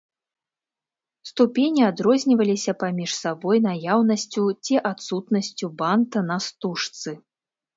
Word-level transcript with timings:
Ступені 1.31 1.81
адрозніваліся 1.91 2.73
паміж 2.83 3.11
сабой 3.23 3.57
наяўнасцю 3.67 4.43
ці 4.69 4.75
адсутнасцю 4.95 5.65
банта 5.83 6.25
на 6.33 6.37
стужцы. 6.49 7.11